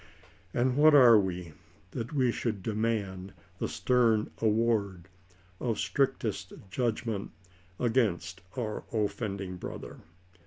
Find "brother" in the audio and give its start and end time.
9.59-9.99